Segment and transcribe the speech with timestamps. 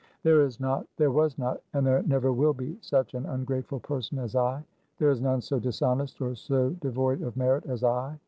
[0.23, 3.79] 1 There is not, there was not, and there never will be such an ungrateful
[3.79, 4.63] person as I.
[4.97, 8.17] There is none so dishonest or so devoid of merit as I.